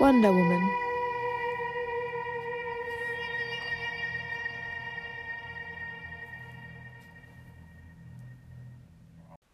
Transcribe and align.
Wonder 0.00 0.32
Woman. 0.32 0.70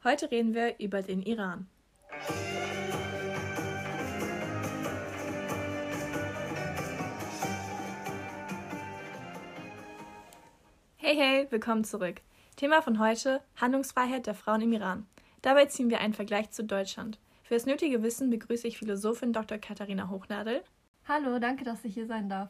Heute 0.05 0.31
reden 0.31 0.53
wir 0.53 0.79
über 0.79 1.01
den 1.01 1.23
Iran. 1.23 1.67
Hey, 10.99 11.17
hey, 11.17 11.47
willkommen 11.49 11.85
zurück. 11.85 12.21
Thema 12.57 12.83
von 12.83 12.99
heute: 12.99 13.41
Handlungsfreiheit 13.57 14.27
der 14.27 14.35
Frauen 14.35 14.61
im 14.61 14.75
Iran. 14.75 15.07
Dabei 15.41 15.65
ziehen 15.67 15.89
wir 15.89 16.01
einen 16.01 16.13
Vergleich 16.13 16.51
zu 16.51 16.65
Deutschland. 16.65 17.19
Für 17.45 17.53
das 17.53 17.67
nötige 17.67 18.03
Wissen 18.03 18.31
begrüße 18.31 18.67
ich 18.67 18.79
Philosophin 18.79 19.35
Dr. 19.35 19.59
Katharina 19.59 20.09
Hochnadel. 20.09 20.63
Hallo, 21.07 21.39
danke, 21.39 21.63
dass 21.63 21.85
ich 21.85 21.93
hier 21.93 22.07
sein 22.07 22.31
darf. 22.31 22.49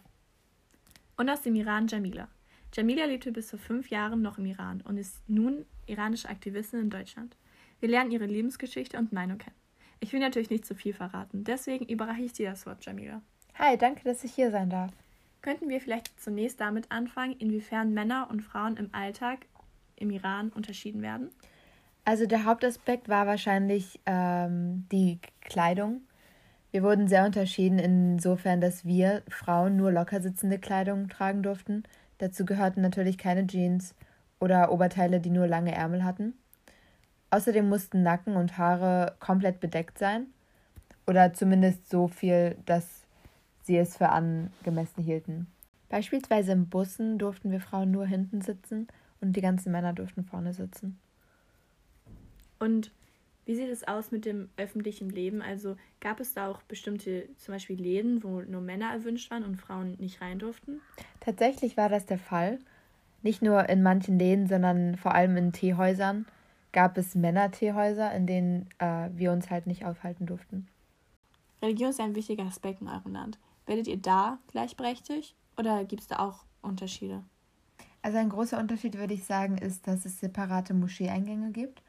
Und 1.16 1.28
aus 1.28 1.42
dem 1.42 1.56
Iran 1.56 1.88
Jamila. 1.88 2.28
Jamila 2.72 3.04
lebte 3.04 3.32
bis 3.32 3.50
vor 3.50 3.58
fünf 3.58 3.90
Jahren 3.90 4.22
noch 4.22 4.38
im 4.38 4.46
Iran 4.46 4.82
und 4.82 4.96
ist 4.96 5.28
nun 5.28 5.66
iranische 5.86 6.28
Aktivistin 6.28 6.78
in 6.78 6.90
Deutschland. 6.90 7.36
Wir 7.80 7.88
lernen 7.88 8.12
ihre 8.12 8.26
Lebensgeschichte 8.26 8.96
und 8.96 9.12
Meinung 9.12 9.38
kennen. 9.38 9.56
Ich 9.98 10.12
will 10.12 10.20
natürlich 10.20 10.50
nicht 10.50 10.64
zu 10.64 10.76
viel 10.76 10.94
verraten, 10.94 11.42
deswegen 11.42 11.86
überreiche 11.86 12.26
ich 12.26 12.32
dir 12.32 12.50
das 12.50 12.64
Wort, 12.64 12.86
Jamila. 12.86 13.20
Hi, 13.58 13.76
danke, 13.76 14.04
dass 14.04 14.22
ich 14.22 14.32
hier 14.32 14.52
sein 14.52 14.70
darf. 14.70 14.92
Könnten 15.42 15.68
wir 15.68 15.80
vielleicht 15.80 16.20
zunächst 16.20 16.60
damit 16.60 16.92
anfangen, 16.92 17.36
inwiefern 17.38 17.94
Männer 17.94 18.28
und 18.30 18.42
Frauen 18.42 18.76
im 18.76 18.90
Alltag 18.94 19.46
im 19.96 20.10
Iran 20.10 20.50
unterschieden 20.50 21.02
werden? 21.02 21.30
Also 22.04 22.26
der 22.26 22.44
Hauptaspekt 22.44 23.08
war 23.08 23.26
wahrscheinlich 23.26 24.00
ähm, 24.04 24.86
die 24.92 25.20
Kleidung. 25.40 26.02
Wir 26.70 26.82
wurden 26.82 27.08
sehr 27.08 27.24
unterschieden 27.24 27.78
insofern, 27.78 28.60
dass 28.60 28.84
wir 28.84 29.22
Frauen 29.28 29.76
nur 29.76 29.92
locker 29.92 30.20
sitzende 30.20 30.58
Kleidung 30.58 31.08
tragen 31.08 31.42
durften. 31.42 31.84
Dazu 32.18 32.44
gehörten 32.44 32.82
natürlich 32.82 33.16
keine 33.16 33.46
Jeans 33.46 33.94
oder 34.38 34.70
Oberteile, 34.70 35.20
die 35.20 35.30
nur 35.30 35.46
lange 35.46 35.74
Ärmel 35.74 36.04
hatten. 36.04 36.34
Außerdem 37.30 37.68
mussten 37.68 38.02
Nacken 38.02 38.36
und 38.36 38.58
Haare 38.58 39.16
komplett 39.18 39.60
bedeckt 39.60 39.98
sein 39.98 40.26
oder 41.06 41.32
zumindest 41.32 41.88
so 41.88 42.08
viel, 42.08 42.56
dass 42.66 43.04
sie 43.62 43.78
es 43.78 43.96
für 43.96 44.10
angemessen 44.10 45.02
hielten. 45.02 45.46
Beispielsweise 45.88 46.52
im 46.52 46.68
Bussen 46.68 47.18
durften 47.18 47.50
wir 47.50 47.60
Frauen 47.60 47.90
nur 47.90 48.06
hinten 48.06 48.40
sitzen 48.40 48.88
und 49.20 49.34
die 49.36 49.40
ganzen 49.40 49.72
Männer 49.72 49.92
durften 49.92 50.24
vorne 50.24 50.52
sitzen. 50.52 50.98
Und 52.58 52.92
wie 53.46 53.54
sieht 53.54 53.68
es 53.68 53.86
aus 53.86 54.10
mit 54.10 54.24
dem 54.24 54.48
öffentlichen 54.56 55.10
Leben? 55.10 55.42
Also 55.42 55.76
gab 56.00 56.20
es 56.20 56.32
da 56.32 56.48
auch 56.48 56.62
bestimmte, 56.62 57.28
zum 57.36 57.54
Beispiel 57.54 57.80
Läden, 57.80 58.22
wo 58.22 58.40
nur 58.40 58.60
Männer 58.60 58.92
erwünscht 58.92 59.30
waren 59.30 59.44
und 59.44 59.56
Frauen 59.56 59.96
nicht 59.98 60.20
rein 60.20 60.38
durften? 60.38 60.80
Tatsächlich 61.20 61.76
war 61.76 61.88
das 61.88 62.06
der 62.06 62.18
Fall. 62.18 62.58
Nicht 63.22 63.42
nur 63.42 63.68
in 63.68 63.82
manchen 63.82 64.18
Läden, 64.18 64.46
sondern 64.46 64.96
vor 64.96 65.14
allem 65.14 65.36
in 65.36 65.52
Teehäusern 65.52 66.26
gab 66.72 66.98
es 66.98 67.14
Männerteehäuser, 67.14 68.12
in 68.12 68.26
denen 68.26 68.68
äh, 68.78 69.08
wir 69.14 69.32
uns 69.32 69.50
halt 69.50 69.66
nicht 69.66 69.84
aufhalten 69.84 70.26
durften. 70.26 70.66
Religion 71.62 71.90
ist 71.90 72.00
ein 72.00 72.14
wichtiger 72.14 72.44
Aspekt 72.44 72.82
in 72.82 72.88
eurem 72.88 73.12
Land. 73.12 73.38
Werdet 73.66 73.86
ihr 73.86 73.96
da 73.96 74.38
gleichberechtigt 74.48 75.34
oder 75.56 75.84
gibt 75.84 76.02
es 76.02 76.08
da 76.08 76.18
auch 76.18 76.44
Unterschiede? 76.60 77.22
Also 78.02 78.18
ein 78.18 78.28
großer 78.28 78.58
Unterschied 78.58 78.98
würde 78.98 79.14
ich 79.14 79.24
sagen, 79.24 79.56
ist, 79.56 79.86
dass 79.86 80.04
es 80.04 80.20
separate 80.20 80.74
Moscheeeingänge 80.74 81.52
gibt. 81.52 81.82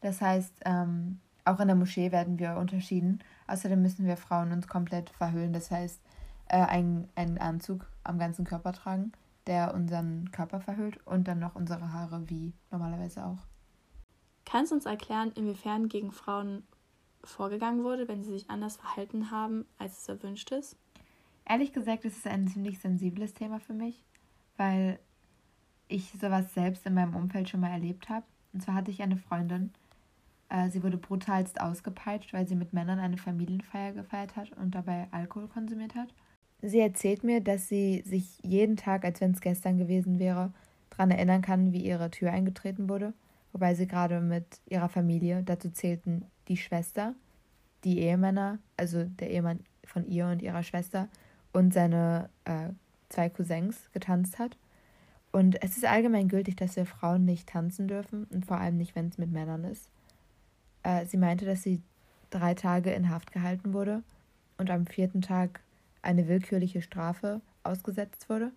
Das 0.00 0.20
heißt, 0.20 0.54
ähm, 0.64 1.20
auch 1.44 1.60
in 1.60 1.68
der 1.68 1.76
Moschee 1.76 2.12
werden 2.12 2.38
wir 2.38 2.56
unterschieden. 2.56 3.20
Außerdem 3.46 3.80
müssen 3.80 4.06
wir 4.06 4.16
Frauen 4.16 4.52
uns 4.52 4.68
komplett 4.68 5.10
verhüllen. 5.10 5.52
Das 5.52 5.70
heißt, 5.70 6.00
äh, 6.48 6.56
einen, 6.56 7.08
einen 7.14 7.38
Anzug 7.38 7.86
am 8.04 8.18
ganzen 8.18 8.44
Körper 8.44 8.72
tragen, 8.72 9.12
der 9.46 9.74
unseren 9.74 10.30
Körper 10.32 10.60
verhüllt 10.60 11.04
und 11.06 11.28
dann 11.28 11.38
noch 11.38 11.54
unsere 11.54 11.92
Haare 11.92 12.28
wie 12.28 12.52
normalerweise 12.70 13.24
auch. 13.24 13.38
Kannst 14.44 14.72
du 14.72 14.76
uns 14.76 14.86
erklären, 14.86 15.32
inwiefern 15.34 15.88
gegen 15.88 16.12
Frauen 16.12 16.64
vorgegangen 17.22 17.84
wurde, 17.84 18.08
wenn 18.08 18.24
sie 18.24 18.32
sich 18.32 18.50
anders 18.50 18.76
verhalten 18.76 19.30
haben, 19.30 19.66
als 19.78 19.98
es 19.98 20.08
erwünscht 20.08 20.50
ist? 20.50 20.76
Ehrlich 21.48 21.72
gesagt 21.72 22.04
ist 22.04 22.18
es 22.18 22.26
ein 22.26 22.48
ziemlich 22.48 22.78
sensibles 22.78 23.34
Thema 23.34 23.60
für 23.60 23.74
mich, 23.74 24.04
weil 24.56 24.98
ich 25.88 26.12
sowas 26.20 26.54
selbst 26.54 26.86
in 26.86 26.94
meinem 26.94 27.16
Umfeld 27.16 27.48
schon 27.48 27.60
mal 27.60 27.70
erlebt 27.70 28.08
habe. 28.08 28.24
Und 28.52 28.62
zwar 28.62 28.74
hatte 28.74 28.90
ich 28.90 29.02
eine 29.02 29.16
Freundin, 29.16 29.72
sie 30.68 30.82
wurde 30.82 30.96
brutalst 30.96 31.60
ausgepeitscht, 31.60 32.32
weil 32.32 32.46
sie 32.46 32.56
mit 32.56 32.72
Männern 32.72 32.98
eine 32.98 33.16
Familienfeier 33.16 33.92
gefeiert 33.92 34.36
hat 34.36 34.52
und 34.52 34.74
dabei 34.74 35.08
Alkohol 35.10 35.48
konsumiert 35.48 35.94
hat. 35.94 36.08
Sie 36.62 36.80
erzählt 36.80 37.24
mir, 37.24 37.40
dass 37.40 37.68
sie 37.68 38.02
sich 38.04 38.38
jeden 38.42 38.76
Tag, 38.76 39.04
als 39.04 39.20
wenn 39.20 39.30
es 39.30 39.40
gestern 39.40 39.78
gewesen 39.78 40.18
wäre, 40.18 40.52
daran 40.90 41.10
erinnern 41.10 41.40
kann, 41.40 41.72
wie 41.72 41.84
ihre 41.84 42.10
Tür 42.10 42.32
eingetreten 42.32 42.88
wurde 42.88 43.14
wobei 43.52 43.74
sie 43.74 43.86
gerade 43.86 44.20
mit 44.20 44.60
ihrer 44.66 44.88
Familie, 44.88 45.42
dazu 45.42 45.70
zählten 45.70 46.24
die 46.48 46.56
Schwester, 46.56 47.14
die 47.84 48.00
Ehemänner, 48.00 48.58
also 48.76 49.04
der 49.04 49.30
Ehemann 49.30 49.60
von 49.84 50.06
ihr 50.06 50.26
und 50.26 50.42
ihrer 50.42 50.62
Schwester 50.62 51.08
und 51.52 51.72
seine 51.72 52.30
äh, 52.44 52.70
zwei 53.08 53.28
Cousins 53.28 53.90
getanzt 53.92 54.38
hat. 54.38 54.56
Und 55.32 55.62
es 55.62 55.76
ist 55.76 55.84
allgemein 55.84 56.28
gültig, 56.28 56.56
dass 56.56 56.76
wir 56.76 56.86
Frauen 56.86 57.24
nicht 57.24 57.48
tanzen 57.48 57.88
dürfen 57.88 58.24
und 58.30 58.46
vor 58.46 58.58
allem 58.58 58.76
nicht, 58.76 58.94
wenn 58.96 59.08
es 59.08 59.18
mit 59.18 59.30
Männern 59.30 59.64
ist. 59.64 59.88
Äh, 60.82 61.04
sie 61.06 61.16
meinte, 61.16 61.44
dass 61.44 61.62
sie 61.62 61.82
drei 62.30 62.54
Tage 62.54 62.90
in 62.92 63.10
Haft 63.10 63.32
gehalten 63.32 63.72
wurde 63.72 64.02
und 64.58 64.70
am 64.70 64.86
vierten 64.86 65.22
Tag 65.22 65.60
eine 66.02 66.28
willkürliche 66.28 66.82
Strafe 66.82 67.40
ausgesetzt 67.62 68.28
wurde. 68.28 68.52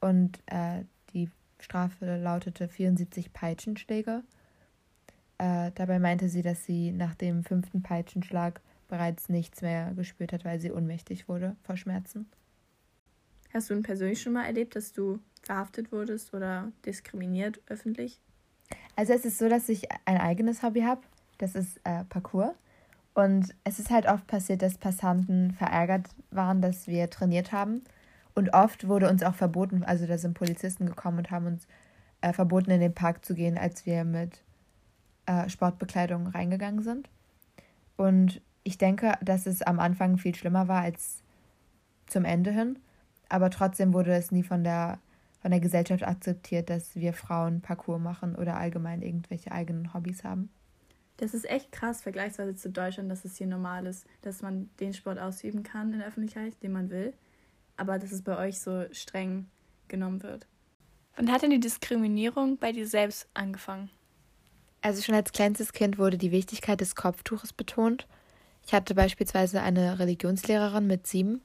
Und 0.00 0.40
äh, 0.46 0.84
die 1.12 1.30
Strafe 1.58 2.16
lautete 2.16 2.68
74 2.68 3.32
Peitschenschläge. 3.32 4.22
Äh, 5.38 5.72
dabei 5.74 5.98
meinte 5.98 6.28
sie, 6.28 6.42
dass 6.42 6.64
sie 6.64 6.92
nach 6.92 7.14
dem 7.14 7.44
fünften 7.44 7.82
Peitschenschlag 7.82 8.60
bereits 8.88 9.28
nichts 9.28 9.62
mehr 9.62 9.92
gespürt 9.94 10.32
hat, 10.32 10.44
weil 10.44 10.60
sie 10.60 10.72
ohnmächtig 10.72 11.28
wurde 11.28 11.56
vor 11.62 11.76
Schmerzen. 11.76 12.26
Hast 13.52 13.70
du 13.70 13.80
persönlich 13.82 14.20
schon 14.20 14.32
mal 14.32 14.44
erlebt, 14.44 14.76
dass 14.76 14.92
du 14.92 15.18
verhaftet 15.42 15.92
wurdest 15.92 16.34
oder 16.34 16.72
diskriminiert 16.84 17.60
öffentlich? 17.66 18.20
Also 18.96 19.12
es 19.12 19.24
ist 19.24 19.38
so, 19.38 19.48
dass 19.48 19.68
ich 19.68 19.90
ein 20.04 20.18
eigenes 20.18 20.62
Hobby 20.62 20.82
habe. 20.82 21.00
Das 21.40 21.54
ist 21.54 21.80
äh, 21.84 22.04
Parkour. 22.04 22.54
Und 23.14 23.54
es 23.64 23.78
ist 23.78 23.90
halt 23.90 24.06
oft 24.06 24.26
passiert, 24.26 24.62
dass 24.62 24.78
Passanten 24.78 25.52
verärgert 25.52 26.08
waren, 26.30 26.62
dass 26.62 26.86
wir 26.86 27.10
trainiert 27.10 27.52
haben 27.52 27.82
und 28.34 28.54
oft 28.54 28.86
wurde 28.86 29.10
uns 29.10 29.22
auch 29.22 29.34
verboten, 29.34 29.84
also 29.84 30.06
da 30.06 30.16
sind 30.16 30.34
Polizisten 30.34 30.86
gekommen 30.86 31.18
und 31.18 31.30
haben 31.30 31.46
uns 31.46 31.66
äh, 32.20 32.32
verboten, 32.32 32.70
in 32.70 32.80
den 32.80 32.94
Park 32.94 33.24
zu 33.24 33.34
gehen, 33.34 33.58
als 33.58 33.86
wir 33.86 34.04
mit 34.04 34.42
äh, 35.26 35.48
Sportbekleidung 35.48 36.28
reingegangen 36.28 36.82
sind. 36.82 37.08
Und 37.96 38.40
ich 38.62 38.78
denke, 38.78 39.14
dass 39.20 39.46
es 39.46 39.62
am 39.62 39.80
Anfang 39.80 40.18
viel 40.18 40.34
schlimmer 40.34 40.68
war 40.68 40.82
als 40.82 41.22
zum 42.06 42.24
Ende 42.24 42.50
hin. 42.50 42.78
Aber 43.28 43.50
trotzdem 43.50 43.92
wurde 43.92 44.14
es 44.14 44.32
nie 44.32 44.42
von 44.42 44.64
der, 44.64 44.98
von 45.40 45.50
der 45.50 45.60
Gesellschaft 45.60 46.02
akzeptiert, 46.02 46.70
dass 46.70 46.96
wir 46.96 47.12
Frauen 47.12 47.60
Parcours 47.60 48.00
machen 48.00 48.36
oder 48.36 48.56
allgemein 48.56 49.02
irgendwelche 49.02 49.52
eigenen 49.52 49.92
Hobbys 49.94 50.24
haben. 50.24 50.50
Das 51.20 51.34
ist 51.34 51.48
echt 51.48 51.70
krass, 51.70 52.02
vergleichsweise 52.02 52.54
zu 52.54 52.70
Deutschland, 52.70 53.10
dass 53.10 53.24
es 53.24 53.36
hier 53.36 53.46
normal 53.46 53.86
ist, 53.86 54.06
dass 54.22 54.42
man 54.42 54.70
den 54.80 54.94
Sport 54.94 55.18
ausüben 55.18 55.62
kann 55.62 55.92
in 55.92 55.98
der 55.98 56.08
Öffentlichkeit, 56.08 56.54
den 56.62 56.72
man 56.72 56.90
will 56.90 57.12
aber 57.80 57.98
dass 57.98 58.12
es 58.12 58.20
bei 58.20 58.36
euch 58.36 58.60
so 58.60 58.84
streng 58.92 59.46
genommen 59.88 60.22
wird. 60.22 60.46
Wann 61.16 61.32
hat 61.32 61.42
denn 61.42 61.50
die 61.50 61.60
Diskriminierung 61.60 62.58
bei 62.58 62.72
dir 62.72 62.86
selbst 62.86 63.26
angefangen? 63.32 63.88
Also 64.82 65.02
schon 65.02 65.14
als 65.14 65.32
kleinstes 65.32 65.72
Kind 65.72 65.98
wurde 65.98 66.18
die 66.18 66.30
Wichtigkeit 66.30 66.80
des 66.82 66.94
Kopftuches 66.94 67.54
betont. 67.54 68.06
Ich 68.66 68.74
hatte 68.74 68.94
beispielsweise 68.94 69.62
eine 69.62 69.98
Religionslehrerin 69.98 70.86
mit 70.86 71.06
sieben 71.06 71.40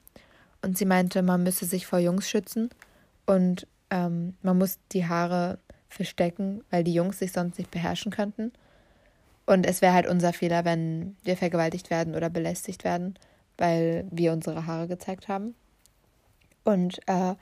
und 0.62 0.78
sie 0.78 0.86
meinte, 0.86 1.22
man 1.22 1.44
müsse 1.44 1.66
sich 1.66 1.88
vor 1.88 2.00
Jungs 2.00 2.30
schützen 2.30 2.70
und 3.26 3.66
ähm, 3.90 4.36
man 4.42 4.58
muss 4.58 4.78
die 4.92 5.08
Haare 5.08 5.58
verstecken, 5.88 6.66
weil 6.70 6.84
die 6.84 6.94
Jungs 6.94 7.20
sich 7.20 7.32
sonst 7.32 7.58
nicht 7.58 7.72
beherrschen 7.72 8.12
könnten. 8.12 8.52
Und 9.46 9.66
es 9.66 9.82
wäre 9.82 9.94
halt 9.94 10.08
unser 10.08 10.34
Fehler, 10.34 10.66
wenn 10.66 11.16
wir 11.24 11.38
vergewaltigt 11.38 11.90
werden 11.90 12.16
oder 12.16 12.30
belästigt 12.30 12.84
werden, 12.84 13.16
weil 13.58 14.08
wir 14.12 14.34
unsere 14.34 14.66
Haare 14.66 14.88
gezeigt 14.88 15.28
haben. 15.28 15.56
Und 16.64 17.00
äh, 17.08 17.36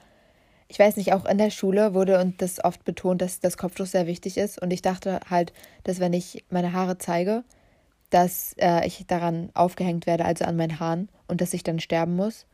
ich 0.68 0.80
weiß 0.80 0.98
nicht, 0.98 1.14
auch 1.14 1.26
in 1.26 1.38
der 1.38 1.50
Schule 1.50 1.94
wurde 1.94 2.20
uns 2.20 2.36
das 2.38 2.64
oft 2.64 2.84
betont, 2.84 3.22
dass 3.22 3.40
das 3.40 3.58
Kopftuch 3.58 3.86
sehr 3.86 4.08
wichtig 4.08 4.38
ist. 4.38 4.62
Und 4.62 4.72
ich 4.72 4.82
dachte 4.82 5.22
halt, 5.30 5.54
dass 5.84 6.00
wenn 6.00 6.14
ich 6.14 6.44
meine 6.50 6.74
Haare 6.74 6.98
zeige, 6.98 7.44
dass 8.10 8.54
äh, 8.58 8.86
ich 8.86 9.08
daran 9.08 9.50
aufgehängt 9.54 10.06
werde, 10.06 10.26
also 10.26 10.46
an 10.46 10.58
meinen 10.58 10.80
Haaren, 10.80 11.10
und 11.28 11.42
dass 11.42 11.54
ich 11.54 11.64
dann 11.64 11.80
sterben 11.80 12.16
muss. 12.16 12.46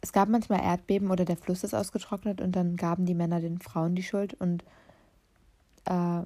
Es 0.00 0.12
gab 0.12 0.28
manchmal 0.28 0.62
Erdbeben 0.62 1.10
oder 1.10 1.24
der 1.24 1.36
Fluss 1.36 1.64
ist 1.64 1.74
ausgetrocknet 1.74 2.40
und 2.40 2.52
dann 2.52 2.76
gaben 2.76 3.06
die 3.06 3.14
Männer 3.14 3.40
den 3.40 3.58
Frauen 3.58 3.94
die 3.94 4.02
Schuld 4.02 4.34
und 4.34 4.62
äh, 5.86 6.22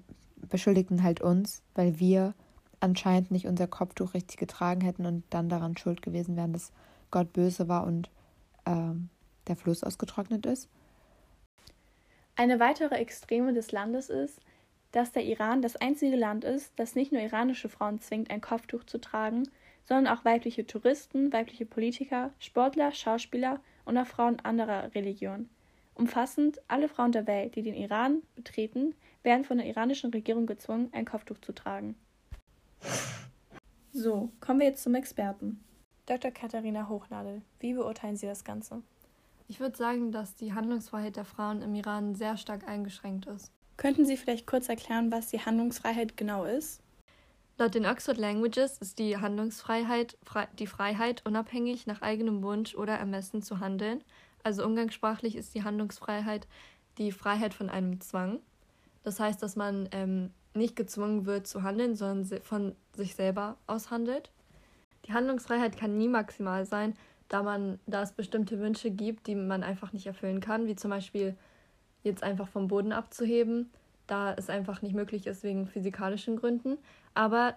beschuldigten 0.48 1.02
halt 1.02 1.20
uns, 1.20 1.62
weil 1.74 1.98
wir 1.98 2.34
anscheinend 2.80 3.30
nicht 3.30 3.46
unser 3.46 3.66
Kopftuch 3.66 4.14
richtig 4.14 4.36
getragen 4.38 4.80
hätten 4.80 5.06
und 5.06 5.24
dann 5.30 5.48
daran 5.48 5.76
schuld 5.76 6.02
gewesen 6.02 6.36
wären, 6.36 6.52
dass 6.52 6.72
Gott 7.10 7.32
böse 7.32 7.68
war 7.68 7.84
und 7.84 8.10
ähm, 8.66 9.08
der 9.46 9.56
Fluss 9.56 9.82
ausgetrocknet 9.82 10.46
ist. 10.46 10.68
Eine 12.36 12.60
weitere 12.60 12.94
Extreme 12.96 13.52
des 13.52 13.72
Landes 13.72 14.10
ist, 14.10 14.40
dass 14.92 15.12
der 15.12 15.24
Iran 15.24 15.60
das 15.60 15.76
einzige 15.76 16.16
Land 16.16 16.44
ist, 16.44 16.72
das 16.76 16.94
nicht 16.94 17.12
nur 17.12 17.20
iranische 17.20 17.68
Frauen 17.68 18.00
zwingt, 18.00 18.30
ein 18.30 18.40
Kopftuch 18.40 18.84
zu 18.84 18.98
tragen, 18.98 19.48
sondern 19.84 20.06
auch 20.06 20.24
weibliche 20.24 20.66
Touristen, 20.66 21.32
weibliche 21.32 21.66
Politiker, 21.66 22.32
Sportler, 22.38 22.92
Schauspieler 22.92 23.60
und 23.84 23.98
auch 23.98 24.06
Frauen 24.06 24.38
anderer 24.40 24.94
Religionen. 24.94 25.48
Umfassend 25.94 26.60
alle 26.68 26.88
Frauen 26.88 27.12
der 27.12 27.26
Welt, 27.26 27.56
die 27.56 27.62
den 27.62 27.74
Iran 27.74 28.22
betreten, 28.36 28.94
werden 29.24 29.44
von 29.44 29.58
der 29.58 29.66
iranischen 29.66 30.10
Regierung 30.10 30.46
gezwungen, 30.46 30.90
ein 30.92 31.04
Kopftuch 31.04 31.38
zu 31.40 31.52
tragen. 31.52 31.96
So, 33.92 34.30
kommen 34.40 34.60
wir 34.60 34.66
jetzt 34.66 34.82
zum 34.82 34.94
Experten. 34.94 35.64
Dr. 36.06 36.30
Katharina 36.30 36.88
Hochnadel, 36.88 37.42
wie 37.60 37.74
beurteilen 37.74 38.16
Sie 38.16 38.26
das 38.26 38.44
Ganze? 38.44 38.82
Ich 39.48 39.60
würde 39.60 39.76
sagen, 39.76 40.12
dass 40.12 40.34
die 40.34 40.52
Handlungsfreiheit 40.52 41.16
der 41.16 41.24
Frauen 41.24 41.62
im 41.62 41.74
Iran 41.74 42.14
sehr 42.14 42.36
stark 42.36 42.68
eingeschränkt 42.68 43.26
ist. 43.26 43.50
Könnten 43.76 44.04
Sie 44.04 44.16
vielleicht 44.16 44.46
kurz 44.46 44.68
erklären, 44.68 45.10
was 45.10 45.28
die 45.28 45.40
Handlungsfreiheit 45.40 46.16
genau 46.16 46.44
ist? 46.44 46.82
Laut 47.58 47.74
den 47.74 47.86
Oxford 47.86 48.18
Languages 48.18 48.78
ist 48.78 48.98
die 48.98 49.16
Handlungsfreiheit 49.16 50.16
die 50.58 50.66
Freiheit, 50.66 51.26
unabhängig 51.26 51.86
nach 51.86 52.02
eigenem 52.02 52.42
Wunsch 52.42 52.74
oder 52.74 52.94
Ermessen 52.94 53.42
zu 53.42 53.58
handeln. 53.58 54.04
Also 54.44 54.64
umgangssprachlich 54.64 55.34
ist 55.34 55.54
die 55.54 55.64
Handlungsfreiheit 55.64 56.46
die 56.98 57.10
Freiheit 57.12 57.54
von 57.54 57.68
einem 57.68 58.00
Zwang. 58.00 58.40
Das 59.02 59.18
heißt, 59.18 59.42
dass 59.42 59.56
man 59.56 59.88
ähm, 59.92 60.30
nicht 60.58 60.76
gezwungen 60.76 61.26
wird 61.26 61.46
zu 61.46 61.62
handeln, 61.62 61.96
sondern 61.96 62.42
von 62.42 62.74
sich 62.94 63.14
selber 63.14 63.56
aus 63.66 63.90
handelt. 63.90 64.30
Die 65.06 65.12
Handlungsfreiheit 65.12 65.76
kann 65.78 65.96
nie 65.96 66.08
maximal 66.08 66.66
sein, 66.66 66.94
da, 67.28 67.42
man, 67.42 67.78
da 67.86 68.02
es 68.02 68.12
bestimmte 68.12 68.58
Wünsche 68.58 68.90
gibt, 68.90 69.26
die 69.26 69.34
man 69.34 69.62
einfach 69.62 69.92
nicht 69.92 70.06
erfüllen 70.06 70.40
kann, 70.40 70.66
wie 70.66 70.76
zum 70.76 70.90
Beispiel 70.90 71.36
jetzt 72.02 72.22
einfach 72.22 72.48
vom 72.48 72.68
Boden 72.68 72.92
abzuheben, 72.92 73.70
da 74.06 74.34
es 74.34 74.48
einfach 74.48 74.82
nicht 74.82 74.94
möglich 74.94 75.26
ist 75.26 75.42
wegen 75.42 75.66
physikalischen 75.66 76.36
Gründen. 76.36 76.78
Aber 77.14 77.54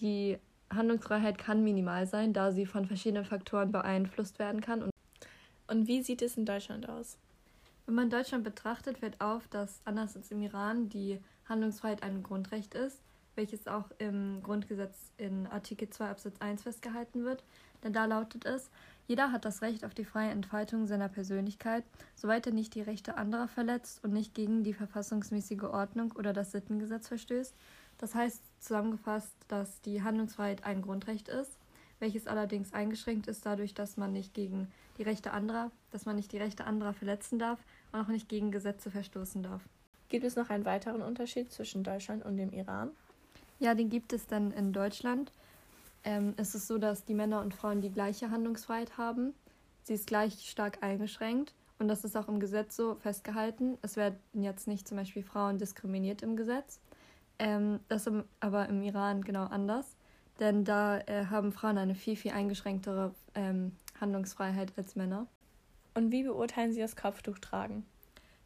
die 0.00 0.38
Handlungsfreiheit 0.72 1.36
kann 1.38 1.62
minimal 1.62 2.06
sein, 2.06 2.32
da 2.32 2.52
sie 2.52 2.66
von 2.66 2.86
verschiedenen 2.86 3.24
Faktoren 3.24 3.72
beeinflusst 3.72 4.38
werden 4.38 4.60
kann. 4.60 4.82
Und, 4.82 4.90
und 5.66 5.86
wie 5.86 6.02
sieht 6.02 6.22
es 6.22 6.36
in 6.36 6.46
Deutschland 6.46 6.88
aus? 6.88 7.18
Wenn 7.86 7.94
man 7.94 8.10
Deutschland 8.10 8.44
betrachtet, 8.44 8.98
fällt 8.98 9.20
auf, 9.20 9.48
dass 9.48 9.80
anders 9.84 10.16
als 10.16 10.30
im 10.30 10.42
Iran 10.42 10.88
die 10.88 11.18
Handlungsfreiheit 11.50 12.02
ein 12.02 12.22
Grundrecht 12.22 12.74
ist, 12.74 13.02
welches 13.34 13.66
auch 13.66 13.90
im 13.98 14.42
Grundgesetz 14.42 15.12
in 15.18 15.46
Artikel 15.48 15.90
2 15.90 16.08
Absatz 16.08 16.36
1 16.40 16.62
festgehalten 16.62 17.24
wird. 17.24 17.44
Denn 17.82 17.92
da 17.92 18.06
lautet 18.06 18.44
es, 18.44 18.70
jeder 19.06 19.32
hat 19.32 19.44
das 19.44 19.60
Recht 19.60 19.84
auf 19.84 19.92
die 19.92 20.04
freie 20.04 20.30
Entfaltung 20.30 20.86
seiner 20.86 21.08
Persönlichkeit, 21.08 21.84
soweit 22.14 22.46
er 22.46 22.52
nicht 22.52 22.74
die 22.74 22.82
Rechte 22.82 23.16
anderer 23.16 23.48
verletzt 23.48 24.04
und 24.04 24.12
nicht 24.12 24.34
gegen 24.34 24.62
die 24.62 24.74
verfassungsmäßige 24.74 25.64
Ordnung 25.64 26.12
oder 26.12 26.32
das 26.32 26.52
Sittengesetz 26.52 27.08
verstößt. 27.08 27.54
Das 27.98 28.14
heißt 28.14 28.40
zusammengefasst, 28.60 29.34
dass 29.48 29.80
die 29.80 30.02
Handlungsfreiheit 30.02 30.64
ein 30.64 30.80
Grundrecht 30.80 31.28
ist, 31.28 31.58
welches 31.98 32.26
allerdings 32.26 32.72
eingeschränkt 32.72 33.26
ist 33.26 33.44
dadurch, 33.44 33.74
dass 33.74 33.96
man 33.96 34.12
nicht 34.12 34.32
gegen 34.32 34.68
die 34.96 35.02
Rechte 35.02 35.32
anderer, 35.32 35.70
dass 35.90 36.06
man 36.06 36.16
nicht 36.16 36.32
die 36.32 36.38
Rechte 36.38 36.64
anderer 36.64 36.94
verletzen 36.94 37.38
darf 37.38 37.58
und 37.92 38.00
auch 38.00 38.08
nicht 38.08 38.28
gegen 38.28 38.50
Gesetze 38.50 38.90
verstoßen 38.90 39.42
darf. 39.42 39.62
Gibt 40.10 40.24
es 40.24 40.36
noch 40.36 40.50
einen 40.50 40.64
weiteren 40.64 41.02
Unterschied 41.02 41.52
zwischen 41.52 41.84
Deutschland 41.84 42.24
und 42.24 42.36
dem 42.36 42.52
Iran? 42.52 42.90
Ja, 43.60 43.74
den 43.74 43.88
gibt 43.88 44.12
es 44.12 44.26
dann 44.26 44.50
in 44.50 44.72
Deutschland. 44.72 45.32
Ähm, 46.02 46.34
es 46.36 46.54
ist 46.54 46.66
so, 46.66 46.78
dass 46.78 47.04
die 47.04 47.14
Männer 47.14 47.40
und 47.40 47.54
Frauen 47.54 47.80
die 47.80 47.92
gleiche 47.92 48.30
Handlungsfreiheit 48.30 48.98
haben. 48.98 49.34
Sie 49.84 49.94
ist 49.94 50.08
gleich 50.08 50.50
stark 50.50 50.82
eingeschränkt 50.82 51.54
und 51.78 51.88
das 51.88 52.04
ist 52.04 52.16
auch 52.16 52.28
im 52.28 52.40
Gesetz 52.40 52.74
so 52.74 52.96
festgehalten. 52.96 53.78
Es 53.82 53.96
werden 53.96 54.18
jetzt 54.32 54.66
nicht 54.66 54.88
zum 54.88 54.96
Beispiel 54.96 55.22
Frauen 55.22 55.58
diskriminiert 55.58 56.22
im 56.22 56.36
Gesetz. 56.36 56.80
Ähm, 57.38 57.78
das 57.88 58.06
ist 58.06 58.24
aber 58.40 58.68
im 58.68 58.82
Iran 58.82 59.22
genau 59.22 59.44
anders, 59.44 59.96
denn 60.40 60.64
da 60.64 60.98
äh, 60.98 61.26
haben 61.26 61.52
Frauen 61.52 61.78
eine 61.78 61.94
viel, 61.94 62.16
viel 62.16 62.32
eingeschränktere 62.32 63.14
ähm, 63.36 63.76
Handlungsfreiheit 64.00 64.72
als 64.76 64.96
Männer. 64.96 65.28
Und 65.94 66.10
wie 66.10 66.24
beurteilen 66.24 66.72
Sie 66.72 66.80
das 66.80 66.96
Kopftuch 66.96 67.38
tragen? 67.38 67.86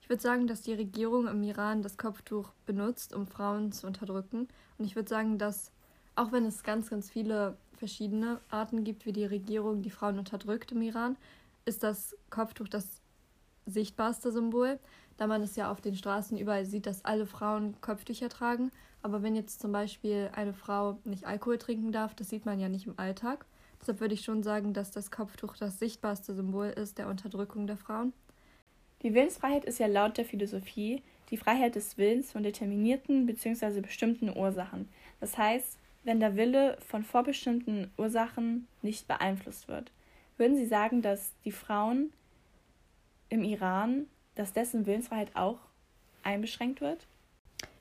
Ich 0.04 0.10
würde 0.10 0.20
sagen, 0.20 0.46
dass 0.46 0.60
die 0.60 0.74
Regierung 0.74 1.28
im 1.28 1.42
Iran 1.42 1.80
das 1.80 1.96
Kopftuch 1.96 2.52
benutzt, 2.66 3.14
um 3.14 3.26
Frauen 3.26 3.72
zu 3.72 3.86
unterdrücken. 3.86 4.48
Und 4.76 4.84
ich 4.84 4.96
würde 4.96 5.08
sagen, 5.08 5.38
dass 5.38 5.72
auch 6.14 6.30
wenn 6.30 6.44
es 6.44 6.62
ganz, 6.62 6.90
ganz 6.90 7.08
viele 7.08 7.56
verschiedene 7.72 8.38
Arten 8.50 8.84
gibt, 8.84 9.06
wie 9.06 9.14
die 9.14 9.24
Regierung 9.24 9.80
die 9.80 9.88
Frauen 9.88 10.18
unterdrückt 10.18 10.72
im 10.72 10.82
Iran, 10.82 11.16
ist 11.64 11.82
das 11.82 12.14
Kopftuch 12.28 12.68
das 12.68 13.00
sichtbarste 13.64 14.30
Symbol, 14.30 14.78
da 15.16 15.26
man 15.26 15.40
es 15.40 15.56
ja 15.56 15.72
auf 15.72 15.80
den 15.80 15.96
Straßen 15.96 16.36
überall 16.36 16.66
sieht, 16.66 16.84
dass 16.84 17.06
alle 17.06 17.24
Frauen 17.24 17.80
Kopftücher 17.80 18.28
tragen. 18.28 18.72
Aber 19.00 19.22
wenn 19.22 19.34
jetzt 19.34 19.62
zum 19.62 19.72
Beispiel 19.72 20.30
eine 20.34 20.52
Frau 20.52 20.98
nicht 21.04 21.24
Alkohol 21.24 21.56
trinken 21.56 21.92
darf, 21.92 22.14
das 22.14 22.28
sieht 22.28 22.44
man 22.44 22.60
ja 22.60 22.68
nicht 22.68 22.86
im 22.86 22.98
Alltag. 22.98 23.46
Deshalb 23.80 24.00
würde 24.00 24.12
ich 24.12 24.20
schon 24.20 24.42
sagen, 24.42 24.74
dass 24.74 24.90
das 24.90 25.10
Kopftuch 25.10 25.56
das 25.56 25.78
sichtbarste 25.78 26.34
Symbol 26.34 26.66
ist 26.66 26.98
der 26.98 27.08
Unterdrückung 27.08 27.66
der 27.66 27.78
Frauen. 27.78 28.12
Die 29.04 29.12
Willensfreiheit 29.12 29.66
ist 29.66 29.78
ja 29.78 29.86
laut 29.86 30.16
der 30.16 30.24
Philosophie 30.24 31.02
die 31.30 31.36
Freiheit 31.36 31.74
des 31.74 31.98
Willens 31.98 32.32
von 32.32 32.42
determinierten 32.42 33.26
bzw. 33.26 33.80
bestimmten 33.80 34.34
Ursachen. 34.34 34.88
Das 35.20 35.36
heißt, 35.36 35.78
wenn 36.04 36.20
der 36.20 36.36
Wille 36.36 36.78
von 36.86 37.04
vorbestimmten 37.04 37.90
Ursachen 37.98 38.66
nicht 38.80 39.06
beeinflusst 39.06 39.68
wird. 39.68 39.92
Würden 40.38 40.56
Sie 40.56 40.66
sagen, 40.66 41.02
dass 41.02 41.32
die 41.44 41.52
Frauen 41.52 42.12
im 43.28 43.44
Iran, 43.44 44.06
dass 44.36 44.52
dessen 44.52 44.86
Willensfreiheit 44.86 45.34
auch 45.34 45.58
eingeschränkt 46.22 46.80
wird? 46.80 47.06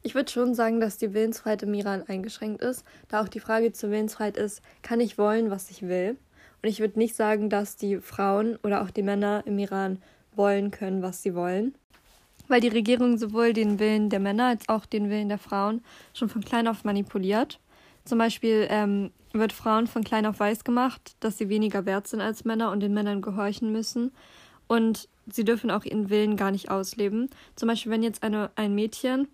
Ich 0.04 0.16
würde 0.16 0.32
schon 0.32 0.54
sagen, 0.54 0.82
dass 0.82 0.98
die 0.98 1.14
Willensfreiheit 1.14 1.64
im 1.64 1.74
Iran 1.74 2.04
eingeschränkt 2.06 2.62
ist, 2.62 2.86
da 3.08 3.22
auch 3.22 3.30
die 3.30 3.40
Frage 3.40 3.72
zur 3.72 3.92
Willensfreiheit 3.92 4.36
ist, 4.36 4.62
kann 4.82 5.00
ich 5.00 5.18
wollen, 5.18 5.50
was 5.50 5.72
ich 5.72 5.84
will? 5.84 6.18
Und 6.62 6.70
ich 6.70 6.82
würde 6.82 7.00
nicht 7.00 7.16
sagen, 7.16 7.50
dass 7.50 7.78
die 7.78 7.98
Frauen 7.98 8.58
oder 8.64 8.82
auch 8.82 8.90
die 8.90 9.04
Männer 9.04 9.44
im 9.46 9.58
Iran 9.60 10.02
wollen 10.38 10.72
können, 10.72 11.02
was 11.02 11.22
sie 11.22 11.36
wollen. 11.36 11.76
Weil 12.48 12.62
die 12.62 12.70
Regierung 12.70 13.18
sowohl 13.18 13.54
den 13.54 13.80
Willen 13.80 14.10
der 14.10 14.20
Männer 14.20 14.48
als 14.48 14.68
auch 14.68 14.86
den 14.86 15.10
Willen 15.10 15.30
der 15.30 15.38
Frauen 15.38 15.84
schon 16.14 16.30
von 16.30 16.44
klein 16.44 16.68
auf 16.68 16.84
manipuliert. 16.84 17.60
Zum 18.06 18.18
Beispiel 18.18 18.68
ähm, 18.70 19.12
wird 19.32 19.54
Frauen 19.54 19.88
von 19.88 20.04
klein 20.04 20.26
auf 20.26 20.40
weiß 20.40 20.64
gemacht, 20.64 21.16
dass 21.20 21.38
sie 21.38 21.50
weniger 21.50 21.86
wert 21.86 22.08
sind 22.08 22.22
als 22.22 22.46
Männer 22.46 22.72
und 22.72 22.82
den 22.82 22.94
Männern 22.94 23.22
gehorchen 23.22 23.72
müssen. 23.72 24.12
Und 24.68 25.08
sie 25.28 25.46
dürfen 25.46 25.72
auch 25.72 25.86
ihren 25.86 26.10
Willen 26.10 26.36
gar 26.36 26.52
nicht 26.52 26.70
ausleben. 26.70 27.30
Zum 27.56 27.68
Beispiel, 27.68 27.92
wenn 27.92 28.04
jetzt 28.04 28.24
eine, 28.24 28.52
ein 28.56 28.76
Mädchen 28.76 29.28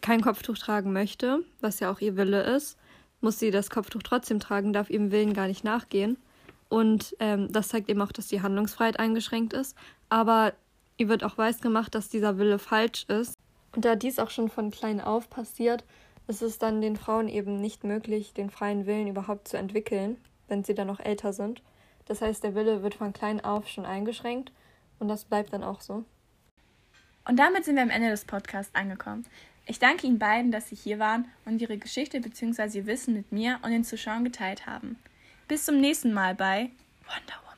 kein 0.00 0.20
Kopftuch 0.20 0.58
tragen 0.58 0.92
möchte, 0.92 1.40
was 1.60 1.80
ja 1.80 1.90
auch 1.90 2.00
ihr 2.00 2.16
Wille 2.16 2.42
ist, 2.42 2.76
muss 3.20 3.38
sie 3.38 3.50
das 3.50 3.70
Kopftuch 3.70 4.02
trotzdem 4.02 4.40
tragen, 4.40 4.72
darf 4.72 4.90
ihrem 4.90 5.10
Willen 5.10 5.32
gar 5.32 5.46
nicht 5.46 5.64
nachgehen. 5.64 6.16
Und 6.68 7.14
ähm, 7.20 7.52
das 7.52 7.68
zeigt 7.68 7.90
eben 7.90 8.00
auch, 8.00 8.12
dass 8.12 8.28
die 8.28 8.40
Handlungsfreiheit 8.40 8.98
eingeschränkt 8.98 9.52
ist. 9.52 9.76
Aber 10.12 10.52
ihr 10.98 11.08
wird 11.08 11.24
auch 11.24 11.38
weiß 11.38 11.62
gemacht, 11.62 11.94
dass 11.94 12.10
dieser 12.10 12.36
Wille 12.36 12.58
falsch 12.58 13.04
ist. 13.08 13.34
Und 13.74 13.86
da 13.86 13.96
dies 13.96 14.18
auch 14.18 14.28
schon 14.28 14.50
von 14.50 14.70
klein 14.70 15.00
auf 15.00 15.30
passiert, 15.30 15.84
ist 16.26 16.42
es 16.42 16.58
dann 16.58 16.82
den 16.82 16.96
Frauen 16.96 17.30
eben 17.30 17.62
nicht 17.62 17.82
möglich, 17.82 18.34
den 18.34 18.50
freien 18.50 18.84
Willen 18.84 19.08
überhaupt 19.08 19.48
zu 19.48 19.56
entwickeln, 19.56 20.18
wenn 20.48 20.64
sie 20.64 20.74
dann 20.74 20.88
noch 20.88 21.00
älter 21.00 21.32
sind. 21.32 21.62
Das 22.04 22.20
heißt, 22.20 22.44
der 22.44 22.54
Wille 22.54 22.82
wird 22.82 22.96
von 22.96 23.14
klein 23.14 23.42
auf 23.42 23.68
schon 23.68 23.86
eingeschränkt 23.86 24.52
und 24.98 25.08
das 25.08 25.24
bleibt 25.24 25.54
dann 25.54 25.64
auch 25.64 25.80
so. 25.80 26.04
Und 27.24 27.38
damit 27.38 27.64
sind 27.64 27.76
wir 27.76 27.82
am 27.82 27.88
Ende 27.88 28.10
des 28.10 28.26
Podcasts 28.26 28.74
angekommen. 28.74 29.24
Ich 29.64 29.78
danke 29.78 30.06
Ihnen 30.06 30.18
beiden, 30.18 30.52
dass 30.52 30.68
Sie 30.68 30.76
hier 30.76 30.98
waren 30.98 31.24
und 31.46 31.62
Ihre 31.62 31.78
Geschichte 31.78 32.20
bzw. 32.20 32.80
Ihr 32.80 32.86
Wissen 32.86 33.14
mit 33.14 33.32
mir 33.32 33.60
und 33.62 33.70
den 33.70 33.82
Zuschauern 33.82 34.24
geteilt 34.24 34.66
haben. 34.66 34.98
Bis 35.48 35.64
zum 35.64 35.80
nächsten 35.80 36.12
Mal 36.12 36.34
bei 36.34 36.68
Wonder 37.06 37.40
Woman. 37.44 37.51